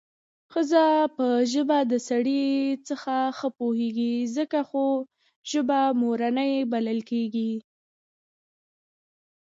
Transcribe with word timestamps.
ښځه 0.53 0.85
په 1.15 1.25
ژبه 1.51 1.79
د 1.91 1.93
سړي 2.09 2.43
څخه 2.87 3.15
ښه 3.37 3.47
پوهېږي 3.57 4.13
څکه 4.35 4.61
خو 4.69 4.87
ژبه 5.51 5.79
مورنۍ 6.01 6.53
بلل 6.71 6.99
کېږي 7.11 7.51